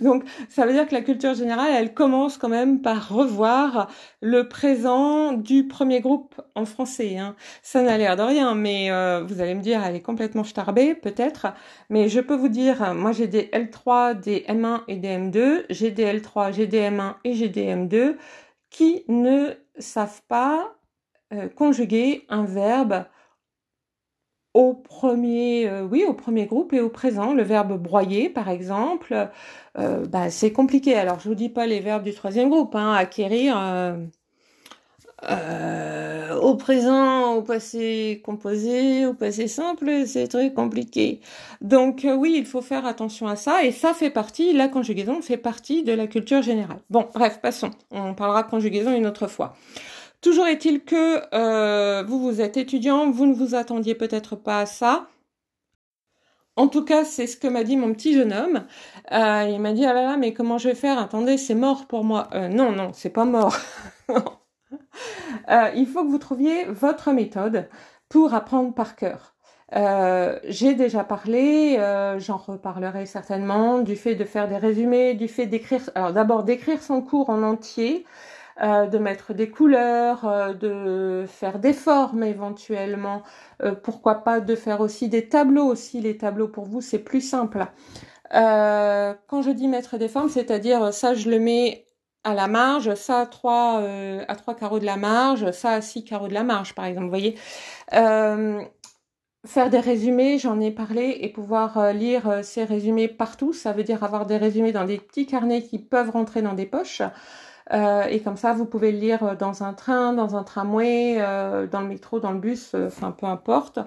Donc 0.03 0.25
ça 0.51 0.67
veut 0.67 0.73
dire 0.73 0.87
que 0.87 0.95
la 0.95 1.01
culture 1.01 1.35
générale, 1.35 1.73
elle 1.75 1.95
commence 1.95 2.37
quand 2.37 2.51
même 2.51 2.83
par 2.83 3.09
revoir 3.09 3.91
le 4.21 4.47
présent 4.47 5.33
du 5.33 5.67
premier 5.67 6.01
groupe 6.01 6.41
en 6.55 6.67
français. 6.67 7.17
Hein. 7.17 7.35
Ça 7.63 7.83
n'a 7.83 7.97
l'air 7.97 8.17
de 8.17 8.23
rien, 8.23 8.55
mais 8.55 8.91
euh, 8.91 9.25
vous 9.27 9.41
allez 9.41 9.55
me 9.55 9.63
dire, 9.63 9.83
elle 9.83 9.97
est 9.97 10.03
complètement 10.03 10.45
starbée 10.45 10.95
peut-être. 10.95 11.47
Mais 11.89 12.11
je 12.11 12.21
peux 12.21 12.37
vous 12.37 12.49
dire, 12.49 12.95
moi 12.95 13.13
j'ai 13.13 13.27
des 13.27 13.45
L3, 13.53 14.21
des 14.21 14.45
M1 14.49 14.83
et 14.89 14.97
des 14.97 15.09
M2. 15.09 15.65
J'ai 15.71 15.91
des 15.91 16.21
L3, 16.21 16.53
j'ai 16.53 16.67
des 16.67 16.81
M1 16.91 17.15
et 17.25 17.35
j'ai 17.35 17.49
des 17.49 17.67
M2 17.67 18.17
qui 18.69 19.05
ne 19.09 19.55
savent 19.79 20.23
pas 20.29 20.75
euh, 21.33 21.49
conjuguer 21.49 22.27
un 22.29 22.45
verbe 22.45 23.05
au 24.55 24.75
premier, 24.75 25.69
euh, 25.69 25.83
oui, 25.83 26.05
au 26.07 26.13
premier 26.15 26.47
groupe 26.47 26.73
et 26.73 26.81
au 26.81 26.89
présent. 26.89 27.33
Le 27.33 27.43
verbe 27.43 27.81
broyer, 27.81 28.29
par 28.29 28.49
exemple, 28.49 29.29
euh, 29.79 30.05
bah, 30.07 30.31
c'est 30.31 30.53
compliqué. 30.53 30.95
Alors, 30.95 31.21
je 31.21 31.29
vous 31.29 31.35
dis 31.35 31.49
pas 31.49 31.67
les 31.67 31.81
verbes 31.81 32.03
du 32.03 32.13
troisième 32.15 32.51
groupe, 32.51 32.75
hein, 32.75 32.93
acquérir. 32.93 33.57
Euh, 35.31 36.35
au 36.41 36.57
présent, 36.57 37.35
au 37.35 37.43
passé 37.43 38.21
composé, 38.25 39.07
au 39.07 39.15
passé 39.15 39.47
simple, 39.47 40.03
c'est 40.05 40.27
très 40.27 40.53
compliqué. 40.53 41.21
Donc 41.61 42.05
oui, 42.05 42.35
il 42.37 42.45
faut 42.45 42.61
faire 42.61 42.87
attention 42.87 43.29
à 43.29 43.37
ça 43.37 43.63
et 43.63 43.71
ça 43.71 43.95
fait 43.95 44.11
partie, 44.11 44.53
la 44.53 44.67
conjugaison 44.67 45.23
fait 45.23 45.37
partie 45.37 45.85
de 45.85 45.93
la 45.93 46.09
culture 46.09 46.43
générale. 46.43 46.81
Bon, 46.91 47.07
bref, 47.15 47.39
passons. 47.41 47.71
On 47.93 48.15
parlera 48.15 48.43
conjugaison 48.43 48.93
une 48.97 49.07
autre 49.07 49.29
fois. 49.29 49.55
Toujours 50.23 50.47
est-il 50.47 50.85
que 50.85 51.21
euh, 51.35 52.05
vous, 52.05 52.21
vous 52.21 52.41
êtes 52.41 52.57
étudiant, 52.57 53.11
vous 53.11 53.27
ne 53.27 53.35
vous 53.35 53.57
attendiez 53.57 53.97
peut-être 53.97 54.37
pas 54.37 54.61
à 54.61 54.67
ça. 54.67 55.09
En 56.55 56.69
tout 56.69 56.85
cas, 56.85 57.05
c'est 57.05 57.27
ce 57.27 57.37
que 57.37 57.49
m'a 57.49 57.65
dit 57.65 57.77
mon 57.77 57.93
petit 57.93 58.15
jeune 58.15 58.33
homme. 58.33 58.65
Euh, 59.11 59.49
il 59.51 59.61
m'a 59.61 59.73
dit 59.73 59.85
ah 59.85 59.93
là 59.93 60.03
là, 60.05 60.17
mais 60.17 60.33
comment 60.33 60.59
je 60.59 60.69
vais 60.69 60.77
faire? 60.77 61.01
Attendez, 61.01 61.39
c'est 61.39 61.57
mort 61.57 61.87
pour 61.89 62.05
moi. 62.05 62.29
Euh, 62.35 62.47
non, 62.47 62.71
non, 62.71 62.93
c'est 62.93 63.11
pas 63.11 63.25
mort. 63.25 63.57
il 65.75 65.87
faut 65.93 66.05
que 66.05 66.11
vous 66.11 66.19
trouviez 66.19 66.67
votre 66.67 67.11
méthode 67.11 67.69
pour 68.09 68.33
apprendre 68.33 68.73
par 68.73 68.95
cœur. 68.95 69.35
j'ai 70.45 70.75
déjà 70.75 71.03
parlé, 71.03 71.79
j'en 72.19 72.37
reparlerai 72.37 73.07
certainement, 73.07 73.81
du 73.81 73.97
fait 73.97 74.15
de 74.15 74.25
faire 74.25 74.47
des 74.47 74.59
résumés, 74.59 75.15
du 75.15 75.27
fait 75.27 75.47
d'écrire, 75.47 75.91
alors 75.97 76.13
d'abord 76.13 76.45
d'écrire 76.45 76.81
son 76.81 77.03
cours 77.03 77.31
en 77.31 77.43
entier, 77.43 78.05
euh, 78.61 78.87
de 78.87 78.99
mettre 78.99 79.33
des 79.33 79.49
couleurs, 79.49 80.27
euh, 80.27 80.53
de 80.53 81.25
faire 81.27 81.59
des 81.59 81.73
formes 81.73 82.23
éventuellement, 82.23 83.23
euh, 83.63 83.75
pourquoi 83.75 84.17
pas 84.25 84.41
de 84.41 84.55
faire 84.55 84.81
aussi 84.81 85.09
des 85.09 85.29
tableaux 85.29 85.65
aussi, 85.65 86.03
les 86.03 86.19
tableaux 86.19 86.49
pour 86.49 86.67
vous 86.67 86.83
c'est 86.83 86.99
plus 86.99 87.23
simple. 87.23 87.67
quand 88.31 89.43
je 89.43 89.51
dis 89.51 89.69
mettre 89.69 89.97
des 89.97 90.09
formes, 90.09 90.29
c'est-à-dire 90.29 90.93
ça 90.93 91.15
je 91.15 91.31
le 91.31 91.39
mets 91.39 91.87
à 92.25 92.35
la 92.35 92.47
marge, 92.47 92.95
ça 92.95 93.21
à 93.21 93.27
trois, 93.27 93.83
à 94.29 94.37
trois 94.37 94.55
carreaux 94.55 94.79
de 94.79 94.87
la 94.87 94.97
marge, 94.97 95.51
ça 95.53 95.71
à 95.71 95.81
six 95.81 96.05
carreaux 96.05 96.29
de 96.29 96.35
la 96.35 96.45
marge 96.45 96.75
par 96.75 96.85
exemple, 96.85 97.07
vous 97.07 97.11
voyez. 97.11 97.37
Faire 99.45 99.71
des 99.71 99.81
résumés, 99.81 100.39
j'en 100.39 100.61
ai 100.61 100.71
parlé, 100.71 101.19
et 101.21 101.29
pouvoir 101.29 101.93
lire 101.93 102.45
ces 102.45 102.65
résumés 102.65 103.09
partout, 103.09 103.53
ça 103.53 103.73
veut 103.73 103.83
dire 103.83 104.05
avoir 104.05 104.25
des 104.25 104.37
résumés 104.37 104.71
dans 104.73 104.85
des 104.85 104.99
petits 104.99 105.27
carnets 105.27 105.63
qui 105.63 105.79
peuvent 105.81 106.11
rentrer 106.11 106.43
dans 106.43 106.55
des 106.55 106.67
poches. 106.67 107.03
Euh, 107.73 108.05
et 108.05 108.21
comme 108.21 108.37
ça, 108.37 108.53
vous 108.53 108.67
pouvez 108.67 108.93
le 108.93 108.99
lire 108.99 109.37
dans 109.37 109.63
un 109.63 109.73
train, 109.73 110.13
dans 110.13 110.37
un 110.37 110.45
tramway, 110.45 111.17
euh, 111.19 111.67
dans 111.67 111.81
le 111.81 111.89
métro, 111.89 112.21
dans 112.21 112.33
le 112.33 112.39
bus, 112.39 112.73
euh, 112.75 112.89
enfin 112.89 113.13
peu 113.13 113.27
importe. 113.27 113.79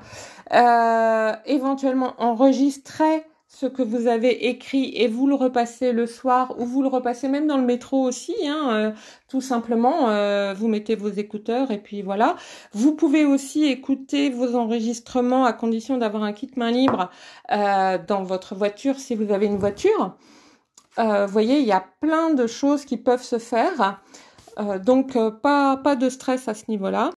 éventuellement, 1.46 2.14
enregistrer 2.18 3.24
ce 3.48 3.68
que 3.68 3.82
vous 3.84 4.08
avez 4.08 4.48
écrit 4.50 4.92
et 4.96 5.08
vous 5.08 5.28
le 5.28 5.36
repassez 5.36 5.94
le 5.94 6.08
soir 6.08 6.56
ou 6.60 6.66
vous 6.66 6.82
le 6.82 6.90
repassez 6.90 7.30
même 7.30 7.48
dans 7.48 7.58
le 7.58 7.64
métro 7.64 8.04
aussi, 8.04 8.36
hein, 8.46 8.94
tout 9.30 9.40
simplement, 9.40 10.08
vous 10.56 10.68
mettez 10.68 10.96
vos 10.96 11.10
écouteurs 11.10 11.72
et 11.72 11.78
puis 11.78 12.02
voilà. 12.02 12.36
Vous 12.74 12.96
pouvez 12.96 13.24
aussi 13.24 13.66
écouter 13.66 14.30
vos 14.30 14.56
enregistrements 14.56 15.46
à 15.46 15.54
condition 15.54 15.98
d'avoir 15.98 16.24
un 16.24 16.34
kit 16.34 16.52
main 16.58 16.72
libre 16.72 17.10
dans 17.50 18.24
votre 18.24 18.56
voiture 18.56 19.00
si 19.00 19.16
vous 19.16 19.32
avez 19.32 19.46
une 19.46 19.58
voiture. 19.58 20.18
Euh, 21.00 21.26
vous 21.26 21.32
voyez, 21.32 21.60
il 21.60 21.66
y 21.66 21.72
a 21.72 21.86
plein 22.02 22.32
de 22.32 22.48
choses 22.48 22.86
qui 22.86 22.98
peuvent 22.98 23.24
se 23.24 23.40
faire. 23.40 24.02
Euh, 24.60 24.80
donc, 24.80 25.16
euh, 25.16 25.32
pas, 25.32 25.78
pas 25.78 25.96
de 25.96 26.10
stress 26.10 26.48
à 26.48 26.54
ce 26.54 26.64
niveau-là. 26.70 27.12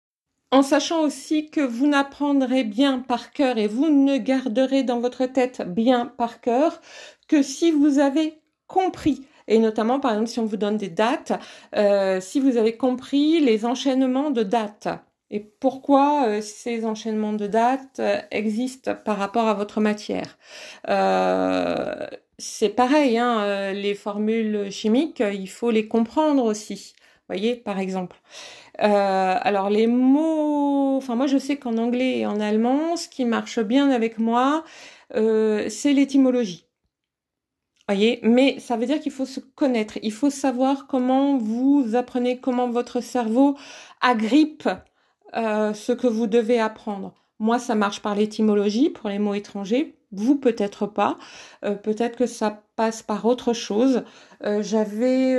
En 0.52 0.62
sachant 0.62 1.02
aussi 1.02 1.50
que 1.50 1.60
vous 1.60 1.88
n'apprendrez 1.88 2.64
bien 2.64 3.00
par 3.00 3.32
cœur 3.32 3.58
et 3.58 3.68
vous 3.68 3.90
ne 3.90 4.18
garderez 4.18 4.84
dans 4.84 5.00
votre 5.00 5.26
tête 5.26 5.62
bien 5.68 6.06
par 6.06 6.40
cœur 6.40 6.80
que 7.28 7.42
si 7.42 7.72
vous 7.72 8.00
avez 8.00 8.42
compris 8.68 9.26
et 9.48 9.60
notamment 9.60 10.00
par 10.00 10.14
exemple 10.14 10.30
si 10.30 10.40
on 10.40 10.46
vous 10.46 10.58
donne 10.58 10.78
des 10.78 10.90
dates, 10.90 11.34
si 12.22 12.40
vous 12.40 12.58
avez 12.58 12.78
compris 12.78 13.40
les 13.42 13.66
enchaînements 13.66 14.32
de 14.32 14.42
dates, 14.42 14.88
et 15.30 15.40
pourquoi 15.40 16.42
ces 16.42 16.86
enchaînements 16.86 17.34
de 17.34 17.46
dates 17.46 18.02
existent 18.32 18.96
par 18.96 19.18
rapport 19.18 19.48
à 19.48 19.54
votre 19.54 19.82
matière. 19.82 20.38
Euh, 22.40 22.40
c'est 22.40 22.70
pareil, 22.70 23.18
hein, 23.18 23.74
les 23.74 23.96
formules 23.96 24.72
chimiques, 24.72 25.22
il 25.34 25.50
faut 25.50 25.72
les 25.72 25.88
comprendre 25.88 26.44
aussi. 26.44 26.94
Voyez, 27.30 27.56
par 27.56 27.80
exemple. 27.80 28.18
alors 28.78 29.70
les 29.70 29.88
mots, 29.88 30.98
enfin 30.98 31.16
moi 31.16 31.28
je 31.28 31.38
sais 31.38 31.58
qu'en 31.58 31.78
anglais 31.78 32.20
et 32.20 32.26
en 32.28 32.40
allemand, 32.40 32.98
ce 32.98 33.10
qui 33.10 33.26
marche 33.26 33.60
bien 33.60 33.90
avec 33.92 34.20
moi, 34.20 34.64
c'est 35.14 35.94
l'étymologie. 35.94 36.66
Voyez, 37.88 38.20
mais 38.24 38.60
ça 38.60 38.78
veut 38.78 38.88
dire 38.88 39.00
qu'il 39.00 39.12
faut 39.12 39.26
se 39.28 39.40
connaître, 39.40 40.00
il 40.02 40.12
faut 40.12 40.32
savoir 40.32 40.88
comment 40.88 41.38
vous 41.38 41.96
apprenez, 41.96 42.40
comment 42.40 42.68
votre 42.70 43.00
cerveau 43.00 43.56
agrippe 44.02 44.68
euh, 45.36 45.74
ce 45.74 45.92
que 45.92 46.08
vous 46.08 46.26
devez 46.28 46.60
apprendre. 46.60 47.14
Moi, 47.40 47.60
ça 47.60 47.76
marche 47.76 48.02
par 48.02 48.16
l'étymologie 48.16 48.90
pour 48.90 49.10
les 49.10 49.20
mots 49.20 49.36
étrangers. 49.36 49.95
Vous, 50.12 50.38
peut-être 50.38 50.88
pas. 50.88 51.18
Euh, 51.64 51.76
peut-être 51.76 52.18
que 52.18 52.26
ça 52.26 52.64
passe 52.76 53.04
par 53.04 53.26
autre 53.26 53.54
chose. 53.54 54.04
Euh, 54.44 54.62
j'avais 54.62 55.36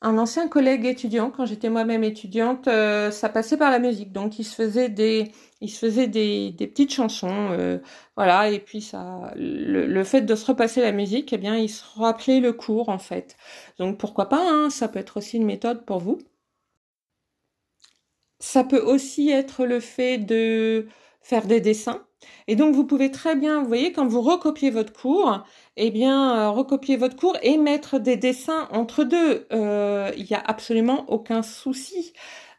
un 0.00 0.16
ancien 0.16 0.46
collègue 0.46 0.86
étudiant, 0.86 1.30
quand 1.30 1.44
j'étais 1.44 1.70
moi-même 1.70 2.04
étudiante, 2.04 2.66
ça 2.66 3.28
passait 3.28 3.56
par 3.56 3.70
la 3.70 3.80
musique. 3.80 4.12
Donc, 4.12 4.38
il 4.38 4.44
se 4.44 4.54
faisait 4.54 4.88
des, 4.88 5.32
il 5.60 5.68
se 5.70 5.78
faisait 5.86 6.06
des, 6.06 6.54
petites 6.58 6.92
chansons, 6.92 7.80
voilà. 8.16 8.50
Et 8.50 8.60
puis 8.60 8.80
ça, 8.80 9.32
le, 9.36 10.04
fait 10.04 10.20
de 10.22 10.34
se 10.36 10.46
repasser 10.46 10.80
la 10.82 10.92
musique, 10.92 11.32
eh 11.32 11.38
bien, 11.38 11.56
il 11.56 11.68
se 11.68 11.82
rappelait 11.98 12.40
le 12.40 12.52
cours 12.52 12.90
en 12.90 12.98
fait. 12.98 13.36
Donc, 13.78 13.98
pourquoi 13.98 14.28
pas 14.28 14.40
hein, 14.40 14.70
Ça 14.70 14.86
peut 14.88 15.00
être 15.00 15.16
aussi 15.16 15.36
une 15.36 15.46
méthode 15.46 15.84
pour 15.84 15.98
vous. 15.98 16.18
Ça 18.40 18.64
peut 18.64 18.80
aussi 18.80 19.30
être 19.30 19.64
le 19.64 19.80
fait 19.80 20.18
de 20.18 20.86
faire 21.22 21.46
des 21.46 21.60
dessins. 21.60 22.02
Et 22.48 22.56
donc, 22.56 22.74
vous 22.74 22.84
pouvez 22.84 23.10
très 23.10 23.36
bien, 23.36 23.60
vous 23.60 23.68
voyez, 23.68 23.92
quand 23.92 24.06
vous 24.06 24.22
recopiez 24.22 24.70
votre 24.70 24.92
cours, 24.92 25.44
eh 25.76 25.90
bien, 25.90 26.36
euh, 26.36 26.50
recopier 26.50 26.96
votre 26.96 27.16
cours 27.16 27.36
et 27.42 27.58
mettre 27.58 27.98
des 27.98 28.16
dessins 28.16 28.68
entre 28.72 29.04
deux. 29.04 29.46
Euh, 29.52 30.10
il 30.16 30.24
n'y 30.24 30.34
a 30.34 30.42
absolument 30.44 31.04
aucun 31.08 31.42
souci. 31.42 32.12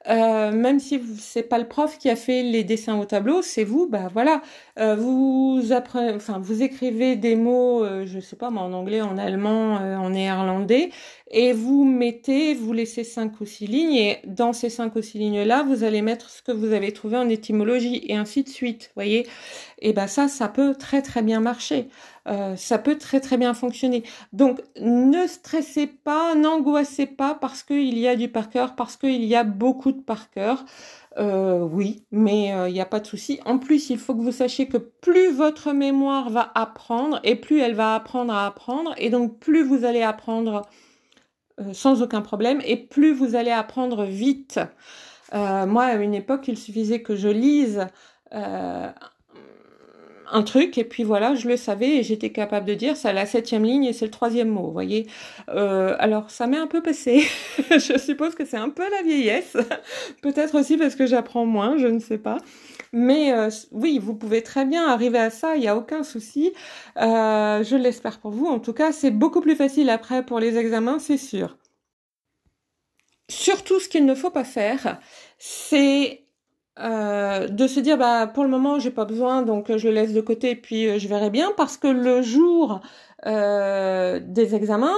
Euh, 0.07 0.51
même 0.51 0.79
si 0.79 1.01
c'est 1.19 1.43
pas 1.43 1.59
le 1.59 1.67
prof 1.67 1.97
qui 1.97 2.09
a 2.09 2.15
fait 2.15 2.41
les 2.41 2.63
dessins 2.63 2.97
au 2.97 3.05
tableau, 3.05 3.41
c'est 3.41 3.65
vous, 3.65 3.85
bah 3.87 4.07
voilà, 4.11 4.41
euh, 4.79 4.95
vous 4.95 5.71
apprenez, 5.71 6.13
enfin 6.13 6.39
vous 6.39 6.63
écrivez 6.63 7.17
des 7.17 7.35
mots, 7.35 7.83
euh, 7.83 8.05
je 8.05 8.19
sais 8.21 8.37
pas, 8.37 8.49
moi 8.49 8.63
en 8.63 8.71
anglais, 8.71 9.01
en 9.01 9.17
allemand, 9.17 9.75
en 9.75 10.09
néerlandais, 10.11 10.91
et 11.29 11.53
vous 11.53 11.85
mettez, 11.85 12.53
vous 12.53 12.73
laissez 12.73 13.03
cinq 13.03 13.39
ou 13.41 13.45
six 13.45 13.67
lignes, 13.67 13.95
et 13.95 14.17
dans 14.25 14.53
ces 14.53 14.69
cinq 14.69 14.95
ou 14.95 15.01
six 15.01 15.17
lignes 15.17 15.43
là, 15.43 15.63
vous 15.63 15.83
allez 15.83 16.01
mettre 16.01 16.29
ce 16.29 16.41
que 16.41 16.51
vous 16.51 16.73
avez 16.73 16.91
trouvé 16.91 17.17
en 17.17 17.29
étymologie, 17.29 18.03
et 18.07 18.15
ainsi 18.15 18.43
de 18.43 18.49
suite, 18.49 18.91
voyez? 18.95 19.27
Et 19.79 19.93
ben 19.93 20.07
ça, 20.07 20.27
ça 20.27 20.47
peut 20.47 20.75
très 20.75 21.01
très 21.01 21.21
bien 21.21 21.39
marcher. 21.39 21.87
Euh, 22.27 22.55
ça 22.55 22.77
peut 22.77 22.97
très 22.97 23.19
très 23.21 23.37
bien 23.37 23.53
fonctionner. 23.53 24.03
Donc 24.33 24.59
ne 24.79 25.25
stressez 25.27 25.87
pas, 25.87 26.35
n'angoissez 26.35 27.05
pas 27.05 27.33
parce 27.33 27.63
qu'il 27.63 27.97
y 27.97 28.07
a 28.07 28.15
du 28.15 28.27
par 28.27 28.49
cœur, 28.49 28.75
parce 28.75 28.97
qu'il 28.97 29.23
y 29.23 29.35
a 29.35 29.43
beaucoup 29.43 29.91
de 29.91 30.01
par 30.01 30.29
cœur. 30.31 30.65
Euh, 31.17 31.61
oui, 31.61 32.03
mais 32.11 32.53
euh, 32.53 32.69
il 32.69 32.73
n'y 32.73 32.81
a 32.81 32.85
pas 32.85 32.99
de 32.99 33.07
souci. 33.07 33.39
En 33.45 33.57
plus, 33.57 33.89
il 33.89 33.97
faut 33.97 34.13
que 34.13 34.21
vous 34.21 34.31
sachiez 34.31 34.67
que 34.67 34.77
plus 34.77 35.31
votre 35.31 35.73
mémoire 35.73 36.29
va 36.29 36.51
apprendre 36.55 37.19
et 37.23 37.35
plus 37.35 37.59
elle 37.59 37.73
va 37.73 37.95
apprendre 37.95 38.33
à 38.33 38.45
apprendre, 38.45 38.93
et 38.97 39.09
donc 39.09 39.39
plus 39.39 39.63
vous 39.63 39.85
allez 39.85 40.01
apprendre 40.01 40.61
sans 41.73 42.01
aucun 42.01 42.21
problème 42.21 42.61
et 42.65 42.77
plus 42.77 43.13
vous 43.13 43.35
allez 43.35 43.51
apprendre 43.51 44.05
vite. 44.05 44.59
moi, 45.33 45.83
à 45.83 45.95
une 45.95 46.13
époque, 46.13 46.47
il 46.47 46.57
suffisait 46.57 47.01
que 47.01 47.15
je 47.15 47.29
lise 47.29 47.87
un 50.31 50.43
truc 50.43 50.77
et 50.77 50.83
puis 50.83 51.03
voilà, 51.03 51.35
je 51.35 51.47
le 51.47 51.57
savais 51.57 51.97
et 51.97 52.03
j'étais 52.03 52.31
capable 52.31 52.65
de 52.65 52.73
dire 52.73 52.95
c'est 52.97 53.13
la 53.13 53.25
septième 53.25 53.63
ligne 53.63 53.85
et 53.85 53.93
c'est 53.93 54.05
le 54.05 54.11
troisième 54.11 54.49
mot, 54.49 54.63
vous 54.63 54.71
voyez. 54.71 55.07
Euh, 55.49 55.95
alors 55.99 56.29
ça 56.29 56.47
m'est 56.47 56.57
un 56.57 56.67
peu 56.67 56.81
passé. 56.81 57.23
je 57.71 57.97
suppose 57.97 58.35
que 58.35 58.45
c'est 58.45 58.57
un 58.57 58.69
peu 58.69 58.83
la 58.89 59.01
vieillesse, 59.03 59.57
peut-être 60.21 60.59
aussi 60.59 60.77
parce 60.77 60.95
que 60.95 61.05
j'apprends 61.05 61.45
moins, 61.45 61.77
je 61.77 61.87
ne 61.87 61.99
sais 61.99 62.17
pas. 62.17 62.37
Mais 62.91 63.33
euh, 63.33 63.49
oui, 63.71 63.99
vous 63.99 64.15
pouvez 64.15 64.41
très 64.41 64.65
bien 64.65 64.87
arriver 64.87 65.19
à 65.19 65.29
ça, 65.29 65.55
il 65.55 65.61
n'y 65.61 65.67
a 65.67 65.75
aucun 65.75 66.03
souci. 66.03 66.53
Euh, 66.97 67.63
je 67.63 67.75
l'espère 67.75 68.19
pour 68.19 68.31
vous. 68.31 68.47
En 68.47 68.59
tout 68.59 68.73
cas, 68.73 68.91
c'est 68.91 69.11
beaucoup 69.11 69.41
plus 69.41 69.55
facile 69.55 69.89
après 69.89 70.25
pour 70.25 70.39
les 70.39 70.57
examens, 70.57 70.99
c'est 70.99 71.17
sûr. 71.17 71.57
Surtout, 73.29 73.79
ce 73.79 73.87
qu'il 73.87 74.05
ne 74.05 74.15
faut 74.15 74.31
pas 74.31 74.43
faire, 74.43 74.99
c'est 75.37 76.23
euh, 76.79 77.47
de 77.47 77.67
se 77.67 77.79
dire 77.79 77.97
bah 77.97 78.27
pour 78.27 78.43
le 78.43 78.49
moment 78.49 78.79
j'ai 78.79 78.91
pas 78.91 79.03
besoin 79.03 79.41
donc 79.41 79.75
je 79.75 79.87
le 79.89 79.93
laisse 79.93 80.13
de 80.13 80.21
côté 80.21 80.55
puis 80.55 80.87
euh, 80.87 80.97
je 80.97 81.09
verrai 81.09 81.29
bien 81.29 81.51
parce 81.57 81.75
que 81.75 81.87
le 81.87 82.21
jour 82.21 82.79
euh, 83.25 84.21
des 84.23 84.55
examens, 84.55 84.95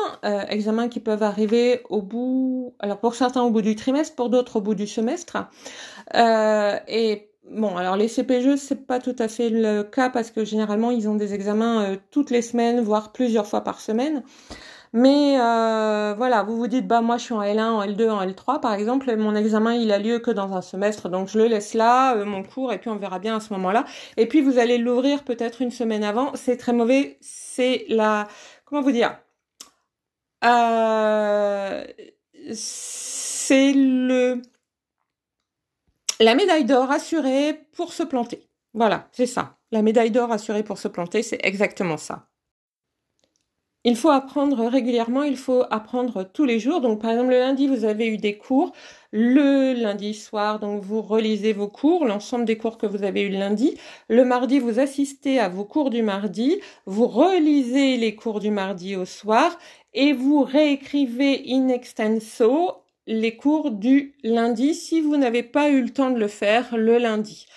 examens 0.50 0.90
qui 0.90 1.00
peuvent 1.00 1.24
arriver 1.24 1.82
au 1.90 2.04
bout, 2.04 2.76
alors 2.80 3.00
pour 3.00 3.16
certains 3.16 3.42
au 3.42 3.50
bout 3.50 3.64
du 3.64 3.76
trimestre, 3.76 4.16
pour 4.16 4.30
d'autres 4.30 4.58
au 4.58 4.62
bout 4.62 4.76
du 4.76 4.86
semestre, 4.86 5.38
et 6.14 7.28
Bon, 7.50 7.76
alors 7.76 7.98
les 7.98 8.08
CPGE, 8.08 8.56
c'est 8.56 8.86
pas 8.86 9.00
tout 9.00 9.16
à 9.20 9.28
fait 9.28 9.50
le 9.50 9.82
cas 9.82 10.10
parce 10.10 10.32
que 10.32 10.46
généralement 10.46 10.90
ils 10.92 11.10
ont 11.10 11.16
des 11.16 11.34
examens 11.34 11.98
toutes 12.12 12.30
les 12.30 12.42
semaines, 12.42 12.80
voire 12.80 13.12
plusieurs 13.12 13.46
fois 13.46 13.62
par 13.62 13.82
semaine. 13.82 14.24
Mais 14.93 15.39
euh, 15.39 16.13
voilà, 16.17 16.43
vous 16.43 16.57
vous 16.57 16.67
dites, 16.67 16.86
bah 16.86 17.00
moi 17.00 17.17
je 17.17 17.24
suis 17.24 17.33
en 17.33 17.41
L1, 17.41 17.62
en 17.62 17.86
L2, 17.86 18.10
en 18.10 18.25
L3 18.25 18.60
par 18.60 18.74
exemple, 18.74 19.15
mon 19.15 19.36
examen 19.36 19.74
il 19.74 19.89
a 19.91 19.98
lieu 19.98 20.19
que 20.19 20.31
dans 20.31 20.53
un 20.53 20.62
semestre, 20.62 21.07
donc 21.07 21.29
je 21.29 21.38
le 21.38 21.48
laisse 21.48 21.74
là, 21.74 22.15
euh, 22.17 22.25
mon 22.25 22.43
cours, 22.43 22.74
et 22.74 22.77
puis 22.77 22.89
on 22.89 22.98
verra 22.98 23.19
bien 23.19 23.38
à 23.38 23.39
ce 23.39 23.53
moment-là. 23.53 23.86
Et 24.17 24.27
puis 24.27 24.41
vous 24.41 24.60
allez 24.60 24.77
l'ouvrir 24.77 25.24
peut-être 25.24 25.62
une 25.62 25.71
semaine 25.71 26.03
avant, 26.03 26.36
c'est 26.36 26.57
très 26.57 26.74
mauvais, 26.74 27.17
c'est 27.21 27.86
la... 27.88 28.27
Comment 28.65 28.81
vous 28.81 28.91
dire 28.91 29.17
euh, 30.43 31.86
C'est 32.53 33.71
le... 33.74 34.41
La 36.19 36.36
médaille 36.36 36.65
d'or 36.65 36.91
assurée 36.91 37.65
pour 37.75 37.93
se 37.93 38.03
planter. 38.03 38.48
Voilà, 38.74 39.07
c'est 39.13 39.25
ça. 39.25 39.57
La 39.71 39.81
médaille 39.81 40.12
d'or 40.12 40.31
assurée 40.31 40.63
pour 40.63 40.77
se 40.77 40.88
planter, 40.89 41.24
c'est 41.24 41.39
exactement 41.43 41.98
ça. 41.98 42.27
Il 43.84 43.96
faut 43.96 44.10
apprendre 44.10 44.68
régulièrement, 44.68 45.24
il 45.24 45.38
faut 45.38 45.64
apprendre 45.72 46.24
tous 46.24 46.46
les 46.46 46.60
jours. 46.60 46.82
Donc, 46.82 47.02
par 47.02 47.12
exemple, 47.12 47.32
le 47.32 47.40
lundi, 47.40 47.68
vous 47.68 47.84
avez 47.84 48.08
eu 48.08 48.18
des 48.18 48.38
cours. 48.38 48.74
Le 49.12 49.74
lundi 49.74 50.14
soir, 50.14 50.60
donc, 50.60 50.84
vous 50.84 51.02
relisez 51.02 51.52
vos 51.52 51.68
cours, 51.68 52.06
l'ensemble 52.06 52.46
des 52.46 52.58
cours 52.58 52.78
que 52.78 52.86
vous 52.86 53.04
avez 53.04 53.22
eu 53.24 53.30
le 53.30 53.40
lundi. 53.40 53.76
Le 54.08 54.24
mardi, 54.24 54.60
vous 54.60 54.80
assistez 54.80 55.40
à 55.40 55.50
vos 55.50 55.66
cours 55.66 55.90
du 55.90 56.04
mardi. 56.04 56.60
Vous 56.86 57.08
relisez 57.08 57.98
les 57.98 58.16
cours 58.16 58.40
du 58.40 58.52
mardi 58.52 58.96
au 58.96 59.06
soir 59.06 59.58
et 59.94 60.14
vous 60.14 60.44
réécrivez 60.44 61.44
in 61.48 61.68
extenso 61.70 62.84
les 63.08 63.36
cours 63.36 63.72
du 63.72 64.16
lundi 64.24 64.76
si 64.76 65.02
vous 65.02 65.18
n'avez 65.18 65.44
pas 65.44 65.70
eu 65.70 65.82
le 65.82 65.90
temps 65.90 66.12
de 66.12 66.20
le 66.20 66.28
faire 66.28 66.78
le 66.78 66.98
lundi. 67.00 67.48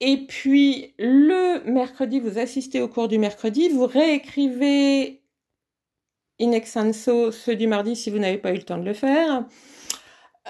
Et 0.00 0.26
puis 0.26 0.94
le 0.98 1.62
mercredi, 1.70 2.20
vous 2.20 2.38
assistez 2.38 2.80
au 2.80 2.88
cours 2.88 3.08
du 3.08 3.18
mercredi, 3.18 3.68
vous 3.68 3.86
réécrivez 3.86 5.19
in 6.40 6.52
extenso 6.52 7.30
ceux 7.30 7.56
du 7.56 7.66
mardi 7.66 7.94
si 7.96 8.10
vous 8.10 8.18
n'avez 8.18 8.38
pas 8.38 8.50
eu 8.50 8.56
le 8.56 8.62
temps 8.62 8.78
de 8.78 8.84
le 8.84 8.94
faire. 8.94 9.44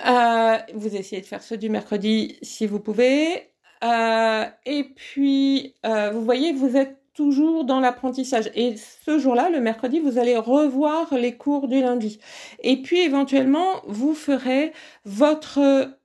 Euh, 0.06 0.58
vous 0.74 0.94
essayez 0.94 1.20
de 1.20 1.26
faire 1.26 1.42
ceux 1.42 1.56
du 1.56 1.68
mercredi 1.68 2.38
si 2.42 2.66
vous 2.66 2.80
pouvez. 2.80 3.50
Euh, 3.82 4.44
et 4.66 4.84
puis, 4.84 5.74
euh, 5.84 6.10
vous 6.12 6.24
voyez, 6.24 6.52
vous 6.52 6.76
êtes 6.76 6.98
toujours 7.14 7.64
dans 7.64 7.80
l'apprentissage. 7.80 8.50
Et 8.54 8.76
ce 8.76 9.18
jour-là, 9.18 9.50
le 9.50 9.60
mercredi, 9.60 10.00
vous 10.00 10.18
allez 10.18 10.36
revoir 10.36 11.12
les 11.14 11.36
cours 11.36 11.68
du 11.68 11.80
lundi. 11.80 12.18
Et 12.62 12.80
puis, 12.82 13.00
éventuellement, 13.00 13.82
vous 13.86 14.14
ferez 14.14 14.72
votre 15.04 15.96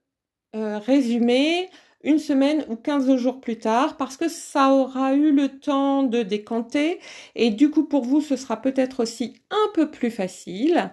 résumé 0.54 1.68
une 2.06 2.20
semaine 2.20 2.64
ou 2.68 2.76
15 2.76 3.16
jours 3.16 3.40
plus 3.40 3.58
tard 3.58 3.96
parce 3.96 4.16
que 4.16 4.28
ça 4.28 4.72
aura 4.72 5.14
eu 5.14 5.32
le 5.32 5.58
temps 5.58 6.04
de 6.04 6.22
décanter 6.22 7.00
et 7.34 7.50
du 7.50 7.68
coup 7.68 7.84
pour 7.84 8.04
vous 8.04 8.20
ce 8.20 8.36
sera 8.36 8.62
peut-être 8.62 9.02
aussi 9.02 9.34
un 9.50 9.72
peu 9.74 9.90
plus 9.90 10.12
facile 10.12 10.92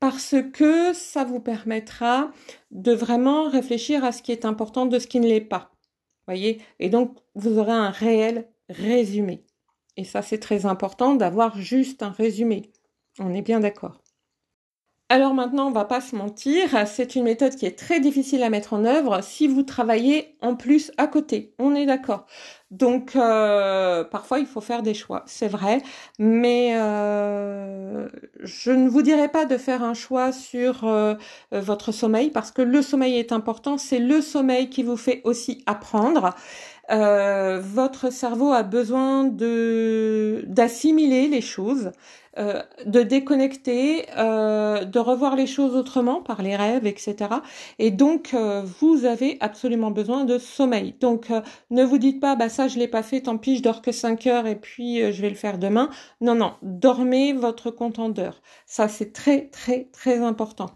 parce 0.00 0.36
que 0.52 0.92
ça 0.92 1.24
vous 1.24 1.40
permettra 1.40 2.30
de 2.70 2.92
vraiment 2.92 3.48
réfléchir 3.48 4.04
à 4.04 4.12
ce 4.12 4.22
qui 4.22 4.32
est 4.32 4.44
important 4.44 4.86
de 4.86 4.98
ce 4.98 5.06
qui 5.06 5.18
ne 5.20 5.26
l'est 5.26 5.40
pas. 5.40 5.72
Voyez? 6.26 6.60
Et 6.78 6.90
donc 6.90 7.16
vous 7.34 7.58
aurez 7.58 7.72
un 7.72 7.90
réel 7.90 8.46
résumé. 8.68 9.44
Et 9.96 10.04
ça 10.04 10.20
c'est 10.20 10.38
très 10.38 10.66
important 10.66 11.14
d'avoir 11.14 11.58
juste 11.58 12.02
un 12.02 12.10
résumé. 12.10 12.70
On 13.18 13.32
est 13.32 13.42
bien 13.42 13.60
d'accord. 13.60 14.00
Alors 15.12 15.34
maintenant, 15.34 15.66
on 15.66 15.72
va 15.72 15.86
pas 15.86 16.00
se 16.00 16.14
mentir, 16.14 16.86
c'est 16.86 17.16
une 17.16 17.24
méthode 17.24 17.56
qui 17.56 17.66
est 17.66 17.76
très 17.76 17.98
difficile 17.98 18.44
à 18.44 18.48
mettre 18.48 18.74
en 18.74 18.84
œuvre 18.84 19.24
si 19.24 19.48
vous 19.48 19.64
travaillez 19.64 20.36
en 20.40 20.54
plus 20.54 20.92
à 20.98 21.08
côté. 21.08 21.52
On 21.58 21.74
est 21.74 21.84
d'accord. 21.84 22.26
Donc 22.70 23.16
euh, 23.16 24.04
parfois 24.04 24.38
il 24.38 24.46
faut 24.46 24.60
faire 24.60 24.82
des 24.84 24.94
choix, 24.94 25.24
c'est 25.26 25.48
vrai, 25.48 25.82
mais 26.20 26.74
euh, 26.76 28.08
je 28.38 28.70
ne 28.70 28.88
vous 28.88 29.02
dirai 29.02 29.26
pas 29.26 29.46
de 29.46 29.56
faire 29.56 29.82
un 29.82 29.94
choix 29.94 30.30
sur 30.30 30.84
euh, 30.84 31.14
votre 31.50 31.90
sommeil 31.90 32.30
parce 32.30 32.52
que 32.52 32.62
le 32.62 32.80
sommeil 32.80 33.16
est 33.18 33.32
important, 33.32 33.78
c'est 33.78 33.98
le 33.98 34.20
sommeil 34.20 34.70
qui 34.70 34.84
vous 34.84 34.96
fait 34.96 35.22
aussi 35.24 35.64
apprendre. 35.66 36.36
votre 36.88 38.12
cerveau 38.12 38.52
a 38.52 38.62
besoin 38.62 39.24
de 39.24 40.44
d'assimiler 40.46 41.26
les 41.26 41.40
choses. 41.40 41.90
Euh, 42.38 42.62
de 42.86 43.02
déconnecter, 43.02 44.06
euh, 44.16 44.84
de 44.84 45.00
revoir 45.00 45.34
les 45.34 45.48
choses 45.48 45.74
autrement 45.74 46.22
par 46.22 46.42
les 46.42 46.54
rêves, 46.54 46.86
etc. 46.86 47.16
Et 47.80 47.90
donc, 47.90 48.34
euh, 48.34 48.62
vous 48.80 49.04
avez 49.04 49.36
absolument 49.40 49.90
besoin 49.90 50.24
de 50.24 50.38
sommeil. 50.38 50.94
Donc, 51.00 51.26
ne 51.70 51.82
vous 51.82 51.98
dites 51.98 52.20
pas, 52.20 52.36
bah 52.36 52.48
ça, 52.48 52.68
je 52.68 52.78
l'ai 52.78 52.86
pas 52.86 53.02
fait, 53.02 53.22
tant 53.22 53.36
pis, 53.36 53.56
je 53.56 53.62
dors 53.64 53.82
que 53.82 53.90
5 53.90 54.28
heures 54.28 54.46
et 54.46 54.54
puis 54.54 55.12
je 55.12 55.22
vais 55.22 55.28
le 55.28 55.34
faire 55.34 55.58
demain. 55.58 55.90
Non, 56.20 56.36
non, 56.36 56.54
dormez 56.62 57.32
votre 57.32 57.72
compte 57.72 57.98
d'heures. 58.14 58.40
Ça, 58.64 58.86
c'est 58.86 59.12
très, 59.12 59.48
très, 59.48 59.88
très 59.92 60.18
important. 60.18 60.70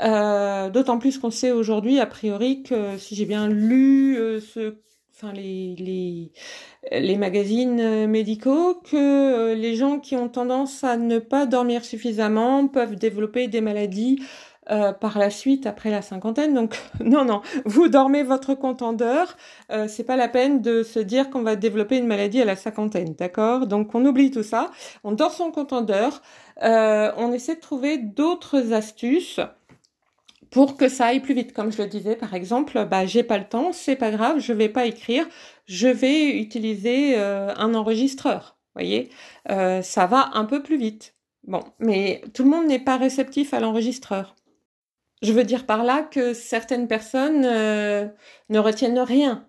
D'autant 0.00 0.98
plus 0.98 1.18
qu'on 1.18 1.30
sait 1.30 1.52
aujourd'hui, 1.52 2.00
a 2.00 2.06
priori, 2.06 2.62
que 2.62 2.96
si 2.96 3.14
j'ai 3.14 3.26
bien 3.26 3.46
lu 3.46 4.16
ce 4.40 4.78
enfin 5.14 5.32
les, 5.32 5.74
les, 5.76 6.32
les 6.90 7.16
magazines 7.16 7.80
euh, 7.80 8.06
médicaux 8.06 8.74
que 8.74 8.96
euh, 8.96 9.54
les 9.54 9.76
gens 9.76 9.98
qui 9.98 10.16
ont 10.16 10.28
tendance 10.28 10.84
à 10.84 10.96
ne 10.96 11.18
pas 11.18 11.46
dormir 11.46 11.84
suffisamment 11.84 12.66
peuvent 12.66 12.96
développer 12.96 13.46
des 13.48 13.60
maladies 13.60 14.22
euh, 14.70 14.92
par 14.92 15.18
la 15.18 15.28
suite 15.28 15.66
après 15.66 15.90
la 15.90 16.02
cinquantaine. 16.02 16.54
Donc 16.54 16.78
non 17.00 17.24
non, 17.24 17.42
vous 17.64 17.88
dormez 17.88 18.22
votre 18.22 18.54
compte 18.54 18.82
c'est 19.88 20.04
pas 20.04 20.16
la 20.16 20.28
peine 20.28 20.62
de 20.62 20.82
se 20.82 20.98
dire 20.98 21.30
qu'on 21.30 21.42
va 21.42 21.56
développer 21.56 21.98
une 21.98 22.06
maladie 22.06 22.40
à 22.40 22.44
la 22.44 22.56
cinquantaine, 22.56 23.14
d'accord? 23.18 23.66
Donc 23.66 23.94
on 23.94 24.04
oublie 24.06 24.30
tout 24.30 24.42
ça. 24.42 24.70
On 25.04 25.12
dort 25.12 25.32
son 25.32 25.50
compte 25.50 25.72
on 26.62 27.32
essaie 27.32 27.56
de 27.56 27.60
trouver 27.60 27.98
d'autres 27.98 28.72
astuces 28.72 29.40
pour 30.52 30.76
que 30.76 30.88
ça 30.88 31.06
aille 31.06 31.20
plus 31.20 31.34
vite. 31.34 31.52
Comme 31.54 31.72
je 31.72 31.82
le 31.82 31.88
disais, 31.88 32.14
par 32.14 32.34
exemple, 32.34 32.86
bah 32.88 33.06
j'ai 33.06 33.24
pas 33.24 33.38
le 33.38 33.48
temps, 33.48 33.72
c'est 33.72 33.96
pas 33.96 34.10
grave, 34.12 34.38
je 34.38 34.52
vais 34.52 34.68
pas 34.68 34.86
écrire, 34.86 35.26
je 35.66 35.88
vais 35.88 36.38
utiliser 36.38 37.18
euh, 37.18 37.52
un 37.56 37.74
enregistreur. 37.74 38.58
Voyez, 38.74 39.10
euh, 39.50 39.82
ça 39.82 40.06
va 40.06 40.30
un 40.34 40.44
peu 40.44 40.62
plus 40.62 40.76
vite. 40.76 41.14
Bon, 41.44 41.60
mais 41.80 42.22
tout 42.34 42.44
le 42.44 42.50
monde 42.50 42.66
n'est 42.66 42.78
pas 42.78 42.98
réceptif 42.98 43.54
à 43.54 43.60
l'enregistreur. 43.60 44.36
Je 45.22 45.32
veux 45.32 45.44
dire 45.44 45.66
par 45.66 45.84
là 45.84 46.02
que 46.02 46.34
certaines 46.34 46.88
personnes 46.88 47.44
euh, 47.44 48.06
ne 48.50 48.58
retiennent 48.58 49.00
rien 49.00 49.48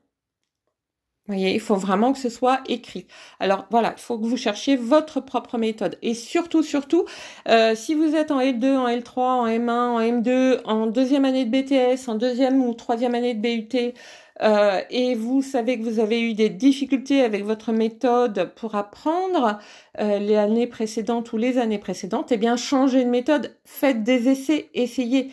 voyez, 1.28 1.54
il 1.54 1.60
faut 1.62 1.76
vraiment 1.76 2.12
que 2.12 2.20
ce 2.20 2.30
soit 2.30 2.60
écrit. 2.68 3.08
Alors 3.40 3.66
voilà, 3.72 3.94
il 3.98 4.02
faut 4.02 4.18
que 4.20 4.26
vous 4.26 4.36
cherchiez 4.36 4.76
votre 4.76 5.22
propre 5.22 5.58
méthode. 5.58 5.98
Et 6.02 6.14
surtout, 6.14 6.64
surtout, 6.64 7.06
euh, 7.48 7.76
si 7.76 7.96
vous 7.96 8.16
êtes 8.16 8.32
en 8.32 8.42
L2, 8.42 8.76
en 8.76 8.88
L3, 8.90 9.20
en 9.20 9.48
M1, 9.48 9.72
en 9.72 10.00
M2, 10.02 10.62
en 10.66 10.88
deuxième 10.88 11.24
année 11.24 11.46
de 11.46 11.52
BTS, 11.52 12.10
en 12.10 12.16
deuxième 12.16 12.62
ou 12.62 12.74
troisième 12.74 13.16
année 13.16 13.34
de 13.36 13.42
BUT, 13.42 13.94
euh, 14.42 14.82
et 14.90 15.16
vous 15.16 15.42
savez 15.42 15.80
que 15.80 15.84
vous 15.84 16.00
avez 16.00 16.20
eu 16.22 16.34
des 16.34 16.50
difficultés 16.50 17.22
avec 17.22 17.46
votre 17.46 17.72
méthode 17.72 18.52
pour 18.56 18.76
apprendre 18.76 19.60
euh, 20.00 20.18
les 20.20 20.36
années 20.36 20.68
précédentes 20.68 21.32
ou 21.32 21.38
les 21.38 21.58
années 21.58 21.78
précédentes, 21.78 22.32
eh 22.32 22.38
bien 22.38 22.58
changez 22.58 23.06
de 23.06 23.10
méthode, 23.10 23.56
faites 23.64 24.04
des 24.04 24.28
essais, 24.28 24.70
essayez. 24.74 25.30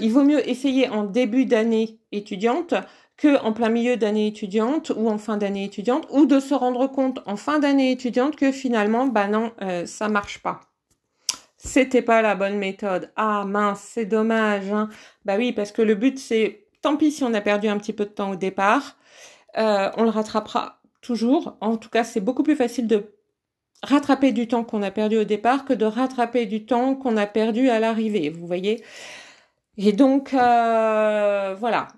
il 0.00 0.10
vaut 0.10 0.24
mieux 0.24 0.48
essayer 0.48 0.88
en 0.88 1.04
début 1.04 1.44
d'année 1.44 1.98
étudiante 2.10 2.74
que 3.18 3.36
en 3.44 3.52
plein 3.52 3.68
milieu 3.68 3.96
d'année 3.96 4.28
étudiante 4.28 4.90
ou 4.96 5.10
en 5.10 5.18
fin 5.18 5.36
d'année 5.36 5.64
étudiante, 5.64 6.06
ou 6.10 6.24
de 6.24 6.40
se 6.40 6.54
rendre 6.54 6.86
compte 6.86 7.20
en 7.26 7.36
fin 7.36 7.58
d'année 7.58 7.90
étudiante 7.92 8.36
que 8.36 8.52
finalement, 8.52 9.06
bah 9.06 9.26
non, 9.28 9.52
euh, 9.60 9.84
ça 9.84 10.08
marche 10.08 10.38
pas. 10.38 10.60
C'était 11.58 12.02
pas 12.02 12.22
la 12.22 12.36
bonne 12.36 12.56
méthode. 12.56 13.12
Ah 13.16 13.44
mince, 13.44 13.80
c'est 13.80 14.04
dommage. 14.06 14.70
Hein. 14.72 14.88
Bah 15.24 15.36
oui, 15.36 15.52
parce 15.52 15.72
que 15.72 15.82
le 15.82 15.96
but 15.96 16.18
c'est, 16.18 16.66
tant 16.80 16.96
pis 16.96 17.10
si 17.10 17.24
on 17.24 17.34
a 17.34 17.40
perdu 17.40 17.68
un 17.68 17.76
petit 17.78 17.92
peu 17.92 18.04
de 18.04 18.10
temps 18.10 18.30
au 18.30 18.36
départ, 18.36 18.96
euh, 19.58 19.90
on 19.96 20.04
le 20.04 20.10
rattrapera 20.10 20.80
toujours. 21.00 21.56
En 21.60 21.76
tout 21.76 21.90
cas, 21.90 22.04
c'est 22.04 22.20
beaucoup 22.20 22.44
plus 22.44 22.56
facile 22.56 22.86
de 22.86 23.12
rattraper 23.82 24.32
du 24.32 24.48
temps 24.48 24.64
qu'on 24.64 24.82
a 24.82 24.90
perdu 24.90 25.18
au 25.18 25.24
départ 25.24 25.64
que 25.64 25.72
de 25.72 25.84
rattraper 25.84 26.46
du 26.46 26.66
temps 26.66 26.94
qu'on 26.94 27.16
a 27.16 27.26
perdu 27.26 27.68
à 27.68 27.80
l'arrivée. 27.80 28.30
Vous 28.30 28.46
voyez. 28.46 28.84
Et 29.76 29.92
donc 29.92 30.34
euh, 30.34 31.54
voilà, 31.58 31.88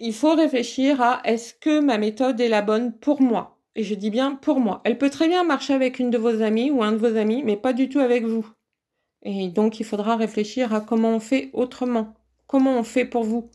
il 0.00 0.14
faut 0.14 0.34
réfléchir 0.34 1.00
à 1.02 1.20
est-ce 1.24 1.54
que 1.54 1.80
ma 1.80 1.98
méthode 1.98 2.40
est 2.40 2.48
la 2.48 2.62
bonne 2.62 2.92
pour 2.92 3.20
moi 3.20 3.58
Et 3.76 3.84
je 3.84 3.94
dis 3.94 4.10
bien 4.10 4.34
pour 4.34 4.58
moi. 4.58 4.80
Elle 4.84 4.98
peut 4.98 5.10
très 5.10 5.28
bien 5.28 5.44
marcher 5.44 5.74
avec 5.74 5.98
une 5.98 6.10
de 6.10 6.18
vos 6.18 6.42
amies 6.42 6.70
ou 6.70 6.82
un 6.82 6.92
de 6.92 6.96
vos 6.96 7.16
amis, 7.16 7.42
mais 7.44 7.56
pas 7.56 7.74
du 7.74 7.88
tout 7.88 8.00
avec 8.00 8.24
vous. 8.24 8.46
Et 9.22 9.48
donc 9.48 9.78
il 9.78 9.84
faudra 9.84 10.16
réfléchir 10.16 10.74
à 10.74 10.80
comment 10.80 11.10
on 11.10 11.20
fait 11.20 11.50
autrement. 11.52 12.14
Comment 12.46 12.78
on 12.78 12.82
fait 12.82 13.04
pour 13.04 13.24
vous 13.24 13.50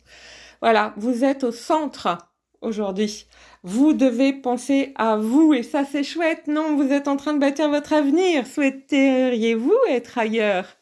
Voilà, 0.62 0.94
vous 0.96 1.24
êtes 1.24 1.42
au 1.42 1.50
centre 1.50 2.16
aujourd'hui. 2.60 3.26
Vous 3.64 3.92
devez 3.92 4.32
penser 4.32 4.92
à 4.94 5.16
vous 5.16 5.52
et 5.52 5.64
ça 5.64 5.84
c'est 5.84 6.04
chouette, 6.04 6.46
non? 6.46 6.76
Vous 6.76 6.92
êtes 6.92 7.08
en 7.08 7.16
train 7.16 7.34
de 7.34 7.40
bâtir 7.40 7.68
votre 7.68 7.92
avenir. 7.92 8.46
Souhaiteriez-vous 8.46 9.74
être 9.88 10.18
ailleurs? 10.18 10.76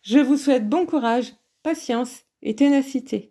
Je 0.00 0.18
vous 0.18 0.38
souhaite 0.38 0.68
bon 0.68 0.86
courage, 0.86 1.34
patience 1.62 2.22
et 2.42 2.56
ténacité. 2.56 3.28